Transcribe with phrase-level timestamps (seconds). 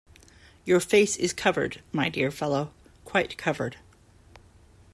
[0.65, 2.71] Your face is covered, my dear fellow,
[3.05, 3.77] quite covered.